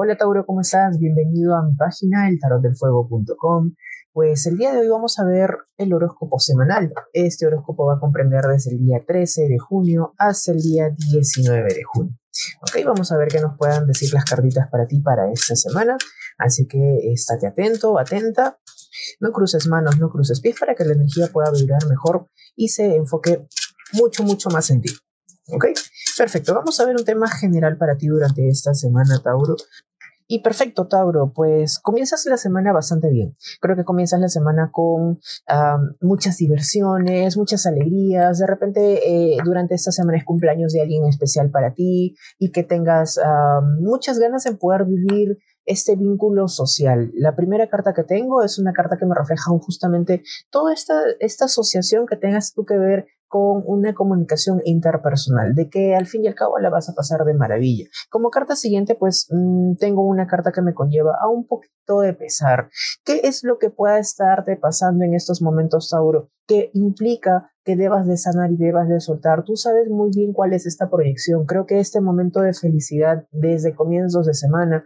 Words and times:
Hola 0.00 0.16
Tauro, 0.16 0.46
¿cómo 0.46 0.60
estás? 0.60 0.96
Bienvenido 0.96 1.56
a 1.56 1.64
mi 1.64 1.74
página, 1.74 2.28
eltarotdelfuego.com. 2.28 3.74
Pues 4.12 4.46
el 4.46 4.56
día 4.56 4.72
de 4.72 4.78
hoy 4.78 4.88
vamos 4.88 5.18
a 5.18 5.24
ver 5.24 5.50
el 5.76 5.92
horóscopo 5.92 6.38
semanal. 6.38 6.92
Este 7.12 7.48
horóscopo 7.48 7.84
va 7.84 7.94
a 7.94 7.98
comprender 7.98 8.42
desde 8.44 8.70
el 8.70 8.78
día 8.78 9.02
13 9.04 9.48
de 9.48 9.58
junio 9.58 10.14
hasta 10.16 10.52
el 10.52 10.60
día 10.60 10.94
19 11.10 11.74
de 11.74 11.82
junio. 11.82 12.16
Ok, 12.62 12.76
vamos 12.86 13.10
a 13.10 13.16
ver 13.16 13.26
qué 13.26 13.40
nos 13.40 13.58
puedan 13.58 13.88
decir 13.88 14.14
las 14.14 14.24
cartitas 14.24 14.68
para 14.70 14.86
ti 14.86 15.00
para 15.00 15.32
esta 15.32 15.56
semana. 15.56 15.96
Así 16.38 16.68
que 16.68 16.78
estate 17.12 17.48
atento, 17.48 17.98
atenta. 17.98 18.56
No 19.18 19.32
cruces 19.32 19.66
manos, 19.66 19.98
no 19.98 20.10
cruces 20.10 20.40
pies 20.40 20.60
para 20.60 20.76
que 20.76 20.84
la 20.84 20.92
energía 20.92 21.26
pueda 21.32 21.50
vibrar 21.50 21.84
mejor 21.88 22.28
y 22.54 22.68
se 22.68 22.94
enfoque 22.94 23.48
mucho, 23.94 24.22
mucho 24.22 24.48
más 24.48 24.70
en 24.70 24.80
ti. 24.80 24.90
¿Ok? 25.50 25.66
Perfecto, 26.16 26.54
vamos 26.54 26.78
a 26.78 26.84
ver 26.84 26.94
un 26.94 27.04
tema 27.04 27.28
general 27.28 27.76
para 27.78 27.96
ti 27.96 28.06
durante 28.06 28.48
esta 28.48 28.74
semana, 28.74 29.20
Tauro. 29.22 29.56
Y 30.30 30.42
perfecto, 30.42 30.86
Tauro, 30.88 31.32
pues 31.34 31.78
comienzas 31.78 32.26
la 32.26 32.36
semana 32.36 32.72
bastante 32.74 33.08
bien. 33.08 33.34
Creo 33.62 33.76
que 33.76 33.84
comienzas 33.84 34.20
la 34.20 34.28
semana 34.28 34.70
con 34.70 35.20
muchas 36.02 36.36
diversiones, 36.36 37.38
muchas 37.38 37.64
alegrías. 37.64 38.38
De 38.38 38.46
repente, 38.46 39.08
eh, 39.08 39.38
durante 39.42 39.74
esta 39.74 39.90
semana 39.90 40.18
es 40.18 40.24
cumpleaños 40.24 40.72
de 40.72 40.82
alguien 40.82 41.06
especial 41.06 41.50
para 41.50 41.72
ti 41.72 42.14
y 42.38 42.52
que 42.52 42.62
tengas 42.62 43.18
muchas 43.80 44.18
ganas 44.18 44.44
en 44.44 44.58
poder 44.58 44.84
vivir 44.84 45.38
este 45.64 45.96
vínculo 45.96 46.48
social. 46.48 47.10
La 47.14 47.36
primera 47.36 47.68
carta 47.68 47.92
que 47.94 48.02
tengo 48.02 48.42
es 48.42 48.58
una 48.58 48.72
carta 48.72 48.96
que 48.98 49.06
me 49.06 49.14
refleja 49.14 49.50
justamente 49.60 50.22
toda 50.50 50.72
esta, 50.72 50.94
esta 51.20 51.44
asociación 51.44 52.06
que 52.06 52.16
tengas 52.16 52.52
tú 52.52 52.64
que 52.64 52.76
ver 52.76 53.06
con 53.28 53.62
una 53.66 53.94
comunicación 53.94 54.60
interpersonal, 54.64 55.54
de 55.54 55.68
que 55.68 55.94
al 55.94 56.06
fin 56.06 56.24
y 56.24 56.28
al 56.28 56.34
cabo 56.34 56.58
la 56.58 56.70
vas 56.70 56.88
a 56.88 56.94
pasar 56.94 57.24
de 57.24 57.34
maravilla. 57.34 57.84
Como 58.10 58.30
carta 58.30 58.56
siguiente, 58.56 58.94
pues 58.94 59.28
mm, 59.30 59.76
tengo 59.76 60.02
una 60.02 60.26
carta 60.26 60.50
que 60.50 60.62
me 60.62 60.74
conlleva 60.74 61.12
a 61.20 61.28
un 61.28 61.46
poquito 61.46 62.00
de 62.00 62.14
pesar. 62.14 62.70
¿Qué 63.04 63.20
es 63.24 63.44
lo 63.44 63.58
que 63.58 63.70
pueda 63.70 63.98
estarte 63.98 64.56
pasando 64.56 65.04
en 65.04 65.14
estos 65.14 65.42
momentos, 65.42 65.90
Tauro? 65.90 66.30
Que 66.46 66.70
implica 66.72 67.50
que 67.64 67.76
debas 67.76 68.06
de 68.06 68.16
sanar 68.16 68.50
y 68.50 68.56
debas 68.56 68.88
de 68.88 69.00
soltar. 69.00 69.44
Tú 69.44 69.56
sabes 69.56 69.88
muy 69.90 70.10
bien 70.14 70.32
cuál 70.32 70.54
es 70.54 70.66
esta 70.66 70.88
proyección. 70.88 71.44
Creo 71.44 71.66
que 71.66 71.78
este 71.78 72.00
momento 72.00 72.40
de 72.40 72.54
felicidad 72.54 73.26
desde 73.30 73.74
comienzos 73.74 74.26
de 74.26 74.34
semana 74.34 74.84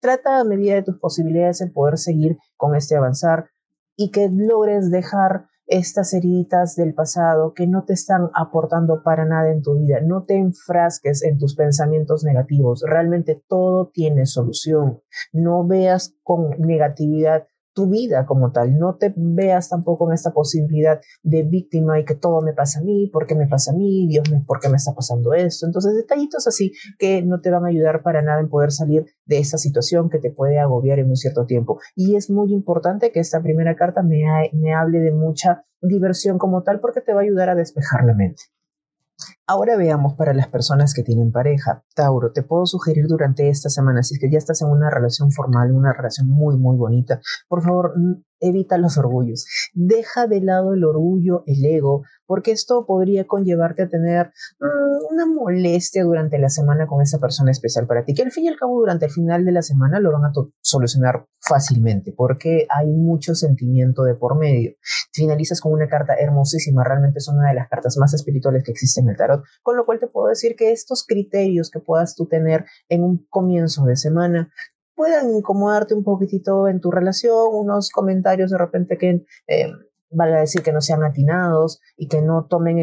trata 0.00 0.40
a 0.40 0.44
medida 0.44 0.74
de 0.74 0.82
tus 0.82 0.98
posibilidades 0.98 1.60
en 1.60 1.72
poder 1.72 1.98
seguir 1.98 2.36
con 2.56 2.74
este 2.74 2.96
avanzar 2.96 3.50
y 3.96 4.10
que 4.10 4.28
logres 4.32 4.90
dejar 4.90 5.46
estas 5.66 6.12
heridas 6.12 6.76
del 6.76 6.94
pasado 6.94 7.54
que 7.54 7.66
no 7.66 7.84
te 7.84 7.94
están 7.94 8.30
aportando 8.34 9.02
para 9.02 9.24
nada 9.24 9.50
en 9.50 9.62
tu 9.62 9.74
vida. 9.78 10.00
No 10.02 10.24
te 10.24 10.36
enfrasques 10.36 11.22
en 11.22 11.38
tus 11.38 11.54
pensamientos 11.54 12.24
negativos. 12.24 12.82
Realmente 12.86 13.42
todo 13.48 13.88
tiene 13.88 14.26
solución. 14.26 15.00
No 15.32 15.66
veas 15.66 16.14
con 16.22 16.50
negatividad 16.58 17.46
tu 17.74 17.88
vida 17.88 18.26
como 18.26 18.52
tal. 18.52 18.78
No 18.78 18.96
te 18.96 19.12
veas 19.16 19.68
tampoco 19.68 20.08
en 20.08 20.14
esta 20.14 20.32
posibilidad 20.32 21.00
de 21.22 21.42
víctima 21.42 21.98
y 21.98 22.04
que 22.04 22.14
todo 22.14 22.40
me 22.42 22.52
pasa 22.52 22.80
a 22.80 22.82
mí, 22.82 23.08
¿por 23.12 23.26
qué 23.26 23.34
me 23.34 23.46
pasa 23.46 23.72
a 23.72 23.74
mí? 23.74 24.06
Dios 24.08 24.30
mío, 24.30 24.42
¿por 24.46 24.60
qué 24.60 24.68
me 24.68 24.76
está 24.76 24.94
pasando 24.94 25.34
esto? 25.34 25.66
Entonces, 25.66 25.94
detallitos 25.94 26.46
así 26.46 26.72
que 26.98 27.22
no 27.22 27.40
te 27.40 27.50
van 27.50 27.64
a 27.64 27.68
ayudar 27.68 28.02
para 28.02 28.22
nada 28.22 28.40
en 28.40 28.48
poder 28.48 28.72
salir 28.72 29.06
de 29.26 29.38
esa 29.38 29.58
situación 29.58 30.10
que 30.10 30.18
te 30.18 30.30
puede 30.30 30.58
agobiar 30.58 30.98
en 30.98 31.08
un 31.08 31.16
cierto 31.16 31.46
tiempo. 31.46 31.80
Y 31.94 32.16
es 32.16 32.30
muy 32.30 32.52
importante 32.52 33.12
que 33.12 33.20
esta 33.20 33.42
primera 33.42 33.76
carta 33.76 34.02
me, 34.02 34.22
me 34.52 34.74
hable 34.74 35.00
de 35.00 35.12
mucha 35.12 35.64
diversión 35.80 36.38
como 36.38 36.62
tal 36.62 36.80
porque 36.80 37.00
te 37.00 37.12
va 37.12 37.20
a 37.20 37.24
ayudar 37.24 37.50
a 37.50 37.54
despejar 37.54 38.04
la 38.04 38.14
mente. 38.14 38.42
Ahora 39.46 39.76
veamos 39.76 40.14
para 40.14 40.34
las 40.34 40.48
personas 40.48 40.94
que 40.94 41.02
tienen 41.02 41.32
pareja. 41.32 41.84
Tauro, 41.94 42.32
te 42.32 42.42
puedo 42.42 42.66
sugerir 42.66 43.06
durante 43.06 43.48
esta 43.48 43.68
semana, 43.68 44.02
si 44.02 44.14
es 44.14 44.20
que 44.20 44.30
ya 44.30 44.38
estás 44.38 44.62
en 44.62 44.68
una 44.68 44.90
relación 44.90 45.30
formal, 45.30 45.72
una 45.72 45.92
relación 45.92 46.28
muy, 46.28 46.56
muy 46.56 46.76
bonita, 46.76 47.20
por 47.48 47.62
favor, 47.62 47.94
evita 48.40 48.76
los 48.76 48.98
orgullos. 48.98 49.46
Deja 49.72 50.26
de 50.26 50.40
lado 50.40 50.74
el 50.74 50.84
orgullo, 50.84 51.44
el 51.46 51.64
ego, 51.64 52.02
porque 52.26 52.52
esto 52.52 52.84
podría 52.86 53.26
conllevarte 53.26 53.84
a 53.84 53.88
tener 53.88 54.32
mm, 54.60 54.81
una 55.12 55.26
molestia 55.26 56.04
durante 56.04 56.38
la 56.38 56.48
semana 56.48 56.86
con 56.86 57.02
esa 57.02 57.18
persona 57.18 57.50
especial 57.50 57.86
para 57.86 58.04
ti, 58.04 58.14
que 58.14 58.22
al 58.22 58.32
fin 58.32 58.44
y 58.44 58.48
al 58.48 58.56
cabo 58.56 58.80
durante 58.80 59.06
el 59.06 59.12
final 59.12 59.44
de 59.44 59.52
la 59.52 59.62
semana 59.62 60.00
lo 60.00 60.12
van 60.12 60.24
a 60.24 60.32
solucionar 60.60 61.26
fácilmente, 61.40 62.12
porque 62.16 62.66
hay 62.70 62.86
mucho 62.86 63.34
sentimiento 63.34 64.02
de 64.04 64.14
por 64.14 64.38
medio. 64.38 64.72
Finalizas 65.12 65.60
con 65.60 65.72
una 65.72 65.88
carta 65.88 66.14
hermosísima, 66.14 66.84
realmente 66.84 67.18
es 67.18 67.28
una 67.28 67.48
de 67.48 67.54
las 67.54 67.68
cartas 67.68 67.96
más 67.98 68.14
espirituales 68.14 68.64
que 68.64 68.72
existen 68.72 69.04
en 69.04 69.10
el 69.10 69.16
tarot, 69.16 69.44
con 69.62 69.76
lo 69.76 69.84
cual 69.84 69.98
te 69.98 70.06
puedo 70.06 70.28
decir 70.28 70.56
que 70.56 70.72
estos 70.72 71.04
criterios 71.06 71.70
que 71.70 71.80
puedas 71.80 72.14
tú 72.14 72.26
tener 72.26 72.64
en 72.88 73.04
un 73.04 73.26
comienzo 73.28 73.84
de 73.84 73.96
semana 73.96 74.52
puedan 74.94 75.34
incomodarte 75.34 75.94
un 75.94 76.04
poquitito 76.04 76.68
en 76.68 76.80
tu 76.80 76.90
relación, 76.90 77.48
unos 77.52 77.90
comentarios 77.90 78.50
de 78.50 78.58
repente 78.58 78.98
que 78.98 79.24
eh, 79.46 79.72
vale 80.12 80.38
decir 80.38 80.62
que 80.62 80.72
no 80.72 80.80
sean 80.80 81.02
atinados 81.02 81.80
y 81.96 82.08
que 82.08 82.22
no 82.22 82.46
tomen 82.46 82.76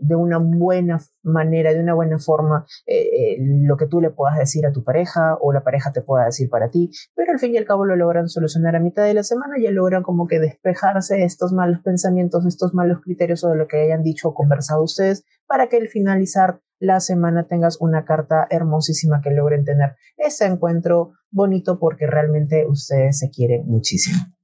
de 0.00 0.14
una 0.14 0.38
buena 0.38 1.00
manera, 1.22 1.72
de 1.72 1.80
una 1.80 1.94
buena 1.94 2.18
forma 2.18 2.66
eh, 2.86 3.02
eh, 3.02 3.36
lo 3.40 3.76
que 3.76 3.86
tú 3.86 4.00
le 4.00 4.10
puedas 4.10 4.38
decir 4.38 4.66
a 4.66 4.72
tu 4.72 4.84
pareja 4.84 5.36
o 5.40 5.52
la 5.52 5.64
pareja 5.64 5.92
te 5.92 6.02
pueda 6.02 6.26
decir 6.26 6.48
para 6.48 6.70
ti, 6.70 6.90
pero 7.14 7.32
al 7.32 7.38
fin 7.38 7.54
y 7.54 7.58
al 7.58 7.64
cabo 7.64 7.84
lo 7.84 7.96
logran 7.96 8.28
solucionar 8.28 8.76
a 8.76 8.80
mitad 8.80 9.04
de 9.04 9.14
la 9.14 9.22
semana, 9.22 9.56
ya 9.60 9.70
logran 9.70 10.02
como 10.02 10.26
que 10.26 10.38
despejarse 10.38 11.24
estos 11.24 11.52
malos 11.52 11.80
pensamientos, 11.82 12.46
estos 12.46 12.74
malos 12.74 13.00
criterios 13.02 13.44
o 13.44 13.48
de 13.48 13.56
lo 13.56 13.66
que 13.66 13.82
hayan 13.82 14.02
dicho 14.02 14.28
o 14.28 14.34
conversado 14.34 14.82
ustedes 14.82 15.24
para 15.46 15.68
que 15.68 15.76
al 15.76 15.88
finalizar 15.88 16.60
la 16.78 17.00
semana 17.00 17.46
tengas 17.46 17.80
una 17.80 18.04
carta 18.04 18.46
hermosísima 18.50 19.20
que 19.22 19.30
logren 19.30 19.64
tener 19.64 19.96
ese 20.16 20.44
encuentro 20.44 21.12
bonito 21.30 21.78
porque 21.78 22.06
realmente 22.06 22.66
ustedes 22.66 23.18
se 23.18 23.30
quieren 23.30 23.66
muchísimo. 23.66 24.35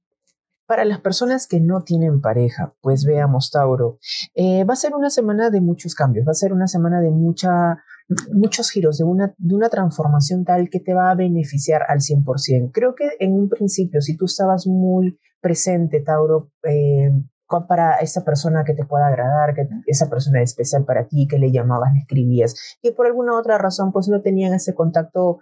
Para 0.65 0.85
las 0.85 1.01
personas 1.01 1.47
que 1.47 1.59
no 1.59 1.81
tienen 1.81 2.21
pareja, 2.21 2.73
pues 2.81 3.05
veamos 3.05 3.51
Tauro, 3.51 3.99
eh, 4.33 4.63
va 4.63 4.73
a 4.73 4.77
ser 4.77 4.95
una 4.95 5.09
semana 5.09 5.49
de 5.49 5.59
muchos 5.59 5.93
cambios, 5.93 6.25
va 6.25 6.31
a 6.31 6.35
ser 6.35 6.53
una 6.53 6.67
semana 6.67 7.01
de 7.01 7.11
mucha, 7.11 7.83
muchos 8.31 8.71
giros, 8.71 8.97
de 8.97 9.03
una, 9.03 9.33
de 9.37 9.55
una 9.55 9.69
transformación 9.69 10.45
tal 10.45 10.69
que 10.69 10.79
te 10.79 10.93
va 10.93 11.11
a 11.11 11.15
beneficiar 11.15 11.83
al 11.89 11.99
100%. 11.99 12.71
Creo 12.73 12.95
que 12.95 13.09
en 13.19 13.33
un 13.33 13.49
principio, 13.49 14.01
si 14.01 14.15
tú 14.15 14.25
estabas 14.25 14.65
muy 14.65 15.19
presente, 15.41 16.01
Tauro, 16.01 16.51
eh, 16.63 17.11
para 17.67 17.97
esa 17.97 18.23
persona 18.23 18.63
que 18.63 18.73
te 18.73 18.85
pueda 18.85 19.07
agradar, 19.07 19.53
que 19.53 19.67
esa 19.85 20.09
persona 20.09 20.41
es 20.41 20.51
especial 20.51 20.85
para 20.85 21.07
ti, 21.07 21.27
que 21.27 21.37
le 21.37 21.51
llamabas, 21.51 21.93
le 21.93 21.99
escribías, 21.99 22.55
y 22.81 22.91
por 22.91 23.05
alguna 23.05 23.37
otra 23.37 23.57
razón 23.57 23.91
pues 23.91 24.07
no 24.07 24.21
tenían 24.21 24.53
ese 24.53 24.73
contacto 24.73 25.39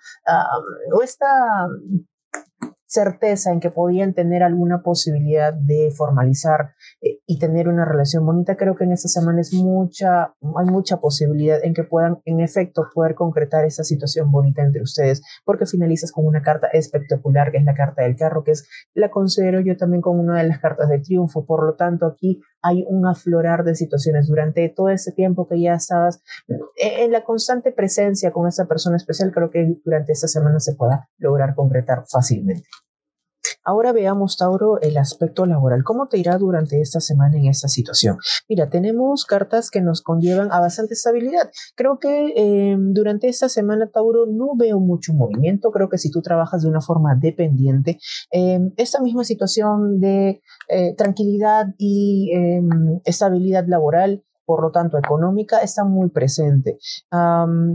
o 0.93 1.01
esta 1.03 1.67
certeza 2.91 3.53
en 3.53 3.61
que 3.61 3.71
podían 3.71 4.13
tener 4.13 4.43
alguna 4.43 4.81
posibilidad 4.83 5.53
de 5.53 5.93
formalizar 5.95 6.73
eh, 7.01 7.19
y 7.25 7.39
tener 7.39 7.69
una 7.69 7.85
relación 7.85 8.25
bonita, 8.25 8.57
creo 8.57 8.75
que 8.75 8.83
en 8.83 8.91
esta 8.91 9.07
semana 9.07 9.39
es 9.39 9.53
mucha, 9.53 10.33
hay 10.41 10.65
mucha 10.65 10.97
posibilidad 10.97 11.63
en 11.63 11.73
que 11.73 11.85
puedan, 11.85 12.19
en 12.25 12.41
efecto, 12.41 12.85
poder 12.93 13.15
concretar 13.15 13.63
esa 13.63 13.85
situación 13.85 14.29
bonita 14.29 14.61
entre 14.61 14.81
ustedes, 14.81 15.21
porque 15.45 15.65
finalizas 15.65 16.11
con 16.11 16.27
una 16.27 16.41
carta 16.41 16.67
espectacular, 16.67 17.51
que 17.51 17.59
es 17.59 17.63
la 17.63 17.75
carta 17.75 18.03
del 18.03 18.17
carro, 18.17 18.43
que 18.43 18.51
es, 18.51 18.67
la 18.93 19.09
considero 19.09 19.61
yo 19.61 19.77
también 19.77 20.01
como 20.01 20.19
una 20.19 20.41
de 20.41 20.49
las 20.49 20.59
cartas 20.59 20.89
de 20.89 20.99
triunfo, 20.99 21.45
por 21.45 21.65
lo 21.65 21.75
tanto, 21.75 22.05
aquí 22.05 22.41
hay 22.61 22.83
un 22.89 23.07
aflorar 23.07 23.63
de 23.63 23.73
situaciones 23.75 24.27
durante 24.27 24.67
todo 24.67 24.89
ese 24.89 25.13
tiempo 25.13 25.47
que 25.47 25.61
ya 25.61 25.75
estabas 25.75 26.21
eh, 26.49 27.05
en 27.05 27.11
la 27.11 27.23
constante 27.23 27.71
presencia 27.71 28.31
con 28.31 28.47
esa 28.47 28.65
persona 28.65 28.97
especial, 28.97 29.31
creo 29.31 29.49
que 29.49 29.77
durante 29.85 30.11
esta 30.11 30.27
semana 30.27 30.59
se 30.59 30.75
pueda 30.75 31.09
lograr 31.19 31.55
concretar 31.55 32.03
fácilmente. 32.05 32.65
Ahora 33.63 33.91
veamos, 33.93 34.37
Tauro, 34.37 34.81
el 34.81 34.97
aspecto 34.97 35.45
laboral. 35.45 35.83
¿Cómo 35.83 36.07
te 36.07 36.17
irá 36.17 36.37
durante 36.37 36.81
esta 36.81 36.99
semana 36.99 37.37
en 37.37 37.45
esta 37.45 37.67
situación? 37.67 38.17
Mira, 38.49 38.69
tenemos 38.69 39.25
cartas 39.25 39.69
que 39.69 39.81
nos 39.81 40.01
conllevan 40.01 40.51
a 40.51 40.59
bastante 40.59 40.95
estabilidad. 40.95 41.51
Creo 41.75 41.99
que 41.99 42.33
eh, 42.35 42.75
durante 42.77 43.27
esta 43.27 43.49
semana, 43.49 43.89
Tauro, 43.91 44.25
no 44.25 44.55
veo 44.57 44.79
mucho 44.79 45.13
movimiento. 45.13 45.71
Creo 45.71 45.89
que 45.89 45.97
si 45.97 46.09
tú 46.09 46.21
trabajas 46.21 46.63
de 46.63 46.69
una 46.69 46.81
forma 46.81 47.15
dependiente, 47.15 47.99
eh, 48.31 48.59
esta 48.77 49.01
misma 49.01 49.23
situación 49.23 49.99
de 49.99 50.41
eh, 50.69 50.95
tranquilidad 50.95 51.67
y 51.77 52.31
estabilidad 53.05 53.65
laboral 53.67 54.23
por 54.51 54.63
lo 54.63 54.71
tanto 54.71 54.97
económica, 54.97 55.59
está 55.59 55.85
muy 55.85 56.09
presente. 56.09 56.77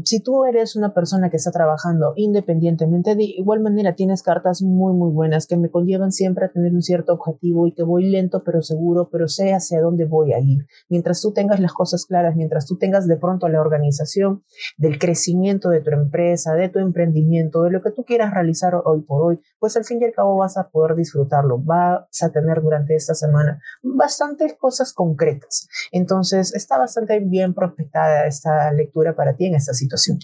si 0.05 0.21
tú 0.21 0.45
eres 0.45 0.77
una 0.77 0.93
persona 0.93 1.31
que 1.31 1.39
está 1.39 1.51
trabajando 1.51 2.13
independientemente, 2.17 3.15
de 3.15 3.25
igual 3.25 3.61
manera 3.61 3.95
tienes 3.95 4.23
cartas 4.23 4.61
muy, 4.61 4.93
muy 4.93 5.11
buenas 5.11 5.47
que 5.47 5.57
me 5.57 5.71
conllevan 5.71 6.13
siempre 6.13 6.45
a 6.45 6.51
tener 6.51 6.75
un 6.75 6.83
cierto 6.83 7.15
objetivo 7.15 7.67
y 7.67 7.73
que 7.73 7.83
voy 7.83 8.11
lento 8.11 8.43
pero 8.45 8.61
seguro, 8.61 9.09
pero 9.11 9.27
sé 9.27 9.55
hacia 9.55 9.81
dónde 9.81 10.05
voy 10.05 10.35
a 10.35 10.39
ir. 10.39 10.67
Mientras 10.91 11.23
tú 11.23 11.33
tengas 11.33 11.61
las 11.61 11.73
cosas 11.73 12.05
claras, 12.05 12.37
mientras 12.37 12.67
tú 12.67 12.77
tengas 12.77 13.07
de 13.09 13.17
pronto 13.17 13.49
la 13.49 13.63
organización 13.63 14.43
del 14.77 14.99
crecimiento 14.99 15.71
de 15.71 15.81
tu 15.81 15.93
empresa, 15.93 16.53
de 16.53 16.69
tu 16.69 16.79
emprendimiento, 16.79 17.63
de 17.63 17.71
lo 17.71 17.81
que 17.81 17.91
tú 17.91 18.05
quieras 18.05 18.35
realizar 18.35 18.75
hoy 18.85 19.01
por 19.01 19.23
hoy, 19.23 19.41
pues 19.59 19.79
al 19.79 19.85
fin 19.85 19.99
y 20.03 20.05
al 20.05 20.13
cabo 20.13 20.37
vas 20.37 20.59
a 20.59 20.69
poder 20.69 20.95
disfrutarlo, 20.95 21.57
vas 21.59 22.23
a 22.23 22.29
tener 22.31 22.61
durante 22.61 22.95
esta 22.95 23.15
semana 23.15 23.63
bastantes 23.83 24.57
cosas 24.59 24.93
concretas. 24.93 25.69
Entonces, 25.91 26.55
está 26.67 26.79
bastante 26.79 27.21
bien 27.21 27.55
prospectada 27.55 28.27
esta 28.27 28.73
lectura 28.73 29.15
para 29.15 29.37
ti 29.37 29.47
en 29.47 29.55
esta 29.55 29.73
situación. 29.73 30.19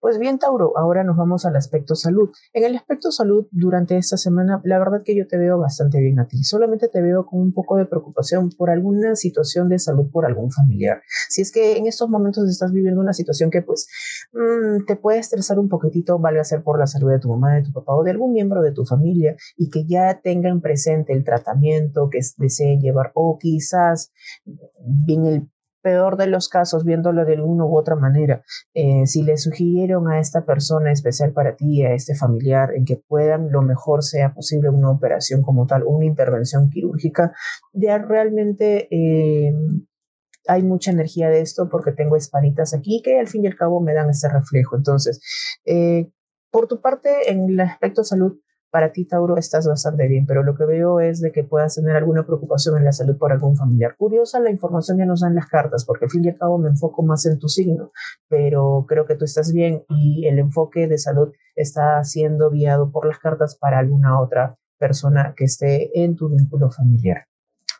Pues 0.00 0.18
bien, 0.18 0.38
Tauro, 0.38 0.72
ahora 0.78 1.04
nos 1.04 1.18
vamos 1.18 1.44
al 1.44 1.56
aspecto 1.56 1.94
salud. 1.94 2.30
En 2.54 2.64
el 2.64 2.74
aspecto 2.74 3.12
salud, 3.12 3.46
durante 3.50 3.98
esta 3.98 4.16
semana, 4.16 4.58
la 4.64 4.78
verdad 4.78 5.02
que 5.04 5.14
yo 5.14 5.26
te 5.26 5.36
veo 5.36 5.58
bastante 5.58 6.00
bien 6.00 6.18
a 6.18 6.26
ti. 6.26 6.42
Solamente 6.42 6.88
te 6.88 7.02
veo 7.02 7.26
con 7.26 7.38
un 7.38 7.52
poco 7.52 7.76
de 7.76 7.84
preocupación 7.84 8.48
por 8.56 8.70
alguna 8.70 9.14
situación 9.14 9.68
de 9.68 9.78
salud 9.78 10.10
por 10.10 10.24
algún 10.24 10.50
familiar. 10.50 11.02
Si 11.28 11.42
es 11.42 11.52
que 11.52 11.76
en 11.76 11.86
estos 11.86 12.08
momentos 12.08 12.48
estás 12.48 12.72
viviendo 12.72 12.98
una 12.98 13.12
situación 13.12 13.50
que 13.50 13.60
pues 13.60 13.88
mm, 14.32 14.86
te 14.86 14.96
puede 14.96 15.18
estresar 15.18 15.58
un 15.58 15.68
poquitito, 15.68 16.18
vale 16.18 16.40
a 16.40 16.44
ser 16.44 16.62
por 16.62 16.78
la 16.78 16.86
salud 16.86 17.10
de 17.10 17.18
tu 17.18 17.28
mamá, 17.28 17.56
de 17.56 17.64
tu 17.64 17.72
papá 17.72 17.94
o 17.94 18.02
de 18.02 18.12
algún 18.12 18.32
miembro 18.32 18.62
de 18.62 18.72
tu 18.72 18.86
familia 18.86 19.36
y 19.58 19.68
que 19.68 19.84
ya 19.86 20.18
tengan 20.22 20.62
presente 20.62 21.12
el 21.12 21.24
tratamiento 21.24 22.08
que 22.10 22.20
deseen 22.38 22.80
llevar 22.80 23.12
o 23.14 23.36
quizás 23.38 24.12
bien 24.46 25.26
el 25.26 25.50
peor 25.82 26.16
de 26.16 26.26
los 26.26 26.48
casos, 26.48 26.84
viéndolo 26.84 27.24
de 27.24 27.34
alguna 27.34 27.64
u 27.64 27.76
otra 27.76 27.96
manera, 27.96 28.42
eh, 28.74 29.06
si 29.06 29.22
le 29.22 29.36
sugirieron 29.36 30.08
a 30.08 30.20
esta 30.20 30.44
persona 30.44 30.92
especial 30.92 31.32
para 31.32 31.56
ti, 31.56 31.82
a 31.82 31.92
este 31.92 32.14
familiar, 32.14 32.74
en 32.74 32.84
que 32.84 32.96
puedan 32.96 33.50
lo 33.50 33.62
mejor 33.62 34.02
sea 34.02 34.34
posible 34.34 34.68
una 34.68 34.90
operación 34.90 35.42
como 35.42 35.66
tal, 35.66 35.82
una 35.84 36.04
intervención 36.04 36.70
quirúrgica, 36.70 37.32
ya 37.72 37.98
realmente 37.98 38.88
eh, 38.90 39.52
hay 40.46 40.62
mucha 40.62 40.90
energía 40.90 41.28
de 41.28 41.40
esto 41.40 41.68
porque 41.70 41.92
tengo 41.92 42.16
espanitas 42.16 42.74
aquí 42.74 43.02
que 43.04 43.18
al 43.18 43.28
fin 43.28 43.44
y 43.44 43.48
al 43.48 43.56
cabo 43.56 43.80
me 43.80 43.94
dan 43.94 44.10
ese 44.10 44.28
reflejo. 44.28 44.76
Entonces, 44.76 45.20
eh, 45.64 46.10
por 46.50 46.66
tu 46.66 46.80
parte, 46.80 47.30
en 47.30 47.50
el 47.50 47.60
aspecto 47.60 48.04
salud, 48.04 48.38
para 48.70 48.92
ti, 48.92 49.04
Tauro, 49.04 49.36
estás 49.36 49.66
bastante 49.66 50.06
bien, 50.06 50.26
pero 50.26 50.42
lo 50.42 50.54
que 50.54 50.64
veo 50.64 51.00
es 51.00 51.20
de 51.20 51.32
que 51.32 51.44
puedas 51.44 51.74
tener 51.74 51.96
alguna 51.96 52.24
preocupación 52.24 52.76
en 52.78 52.84
la 52.84 52.92
salud 52.92 53.18
por 53.18 53.32
algún 53.32 53.56
familiar. 53.56 53.96
Curiosa 53.96 54.40
la 54.40 54.50
información 54.50 54.98
que 54.98 55.06
nos 55.06 55.20
dan 55.20 55.34
las 55.34 55.46
cartas, 55.46 55.84
porque 55.84 56.04
al 56.04 56.10
fin 56.10 56.24
y 56.24 56.28
al 56.28 56.38
cabo 56.38 56.58
me 56.58 56.68
enfoco 56.68 57.02
más 57.02 57.26
en 57.26 57.38
tu 57.38 57.48
signo, 57.48 57.92
pero 58.28 58.86
creo 58.88 59.06
que 59.06 59.16
tú 59.16 59.24
estás 59.24 59.52
bien 59.52 59.84
y 59.88 60.26
el 60.26 60.38
enfoque 60.38 60.86
de 60.86 60.98
salud 60.98 61.32
está 61.56 62.02
siendo 62.04 62.50
guiado 62.50 62.90
por 62.90 63.06
las 63.06 63.18
cartas 63.18 63.56
para 63.56 63.78
alguna 63.78 64.20
otra 64.20 64.56
persona 64.78 65.34
que 65.36 65.44
esté 65.44 66.02
en 66.02 66.16
tu 66.16 66.28
vínculo 66.28 66.70
familiar. 66.70 67.29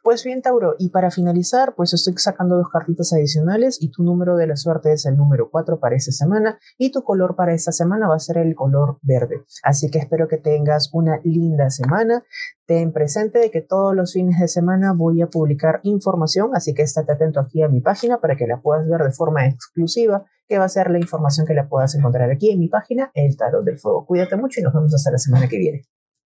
Pues 0.03 0.25
bien, 0.25 0.41
Tauro, 0.41 0.77
y 0.79 0.89
para 0.89 1.11
finalizar, 1.11 1.75
pues 1.77 1.93
estoy 1.93 2.15
sacando 2.17 2.57
dos 2.57 2.71
cartitas 2.73 3.13
adicionales 3.13 3.77
y 3.83 3.91
tu 3.91 4.03
número 4.03 4.37
de 4.37 4.47
la 4.47 4.57
suerte 4.57 4.93
es 4.93 5.05
el 5.05 5.15
número 5.15 5.51
4 5.51 5.79
para 5.79 5.95
esta 5.95 6.11
semana 6.11 6.59
y 6.79 6.91
tu 6.91 7.03
color 7.05 7.37
para 7.37 7.53
esta 7.53 7.71
semana 7.71 8.09
va 8.09 8.15
a 8.15 8.19
ser 8.19 8.39
el 8.39 8.55
color 8.55 8.99
verde. 9.03 9.45
Así 9.63 9.91
que 9.91 9.99
espero 9.99 10.27
que 10.27 10.39
tengas 10.39 10.89
una 10.95 11.21
linda 11.23 11.69
semana. 11.69 12.25
Ten 12.65 12.93
presente 12.93 13.41
de 13.41 13.51
que 13.51 13.61
todos 13.61 13.95
los 13.95 14.15
fines 14.15 14.41
de 14.41 14.49
semana 14.49 14.95
voy 14.95 15.21
a 15.21 15.27
publicar 15.27 15.81
información, 15.83 16.53
así 16.55 16.73
que 16.73 16.81
estate 16.81 17.13
atento 17.13 17.39
aquí 17.39 17.63
a 17.63 17.69
mi 17.69 17.83
página 17.83 18.21
para 18.23 18.37
que 18.37 18.47
la 18.47 18.63
puedas 18.63 18.89
ver 18.89 19.03
de 19.03 19.13
forma 19.13 19.47
exclusiva, 19.47 20.25
que 20.49 20.57
va 20.57 20.65
a 20.65 20.71
ser 20.71 20.91
la 20.91 20.99
información 20.99 21.47
que 21.47 21.53
la 21.53 21.69
puedas 21.69 21.95
encontrar 21.95 22.31
aquí 22.31 22.51
en 22.51 22.59
mi 22.59 22.69
página, 22.69 23.11
El 23.13 23.37
Tarot 23.37 23.67
del 23.67 23.79
Fuego. 23.79 24.07
Cuídate 24.07 24.37
mucho 24.37 24.61
y 24.61 24.63
nos 24.63 24.73
vemos 24.73 24.95
hasta 24.95 25.11
la 25.11 25.19
semana 25.19 25.47
que 25.47 25.59
viene. 25.59 25.83